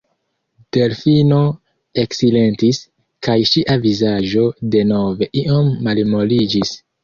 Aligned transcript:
Delfino 0.77 1.41
eksilentis, 2.05 2.81
kaj 3.29 3.37
ŝia 3.53 3.77
vizaĝo 3.87 4.49
denove 4.77 5.33
iom 5.47 5.73
malmoliĝis. 5.91 6.79